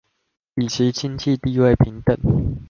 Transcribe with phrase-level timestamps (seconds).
[0.55, 2.17] 以及經濟地位平等